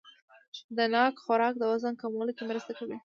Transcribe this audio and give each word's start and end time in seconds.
د 0.77 0.79
ناک 0.93 1.13
خوراک 1.25 1.53
د 1.59 1.63
وزن 1.71 1.93
کمولو 2.01 2.31
کې 2.37 2.43
مرسته 2.49 2.71
کوي. 2.79 2.97